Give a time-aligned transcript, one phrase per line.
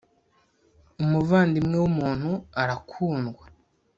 [1.03, 3.43] umuvandimwe w umuntu arakundwa